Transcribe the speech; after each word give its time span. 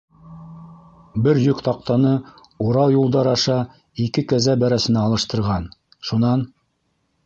Бер 1.27 1.39
йөк 1.41 1.61
таҡтаны 1.67 2.15
урау 2.69 2.95
юлдар 2.97 3.31
аша 3.35 3.61
ике 4.09 4.27
кәзә 4.35 4.59
бәрәсенә 4.67 5.09
алыштырған 5.11 5.73
-шунан? 5.75 6.49